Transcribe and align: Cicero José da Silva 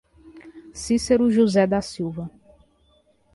Cicero 0.83 1.29
José 1.29 1.67
da 1.67 1.79
Silva 1.79 2.27